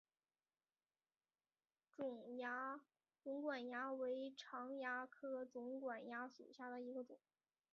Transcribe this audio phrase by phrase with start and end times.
[1.95, 2.35] 肿
[3.43, 7.19] 管蚜为常蚜科肿管蚜属下的一个种。